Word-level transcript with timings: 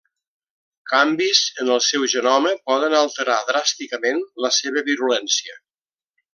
Canvis 0.91 1.41
en 1.63 1.69
el 1.75 1.83
seu 1.89 2.07
genoma 2.15 2.55
poden 2.71 2.97
alterar 3.03 3.37
dràsticament 3.53 4.27
la 4.47 4.55
seva 4.63 4.87
virulència. 4.93 5.63